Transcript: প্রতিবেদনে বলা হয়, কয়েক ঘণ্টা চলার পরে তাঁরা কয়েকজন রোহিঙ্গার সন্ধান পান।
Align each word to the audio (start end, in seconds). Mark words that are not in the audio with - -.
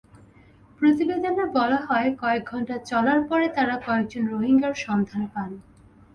প্রতিবেদনে 0.81 1.45
বলা 1.53 1.79
হয়, 1.87 2.09
কয়েক 2.21 2.43
ঘণ্টা 2.45 2.75
চলার 2.85 3.19
পরে 3.29 3.47
তাঁরা 3.49 3.75
কয়েকজন 3.85 4.23
রোহিঙ্গার 4.27 4.75
সন্ধান 4.85 5.23
পান। 5.33 5.49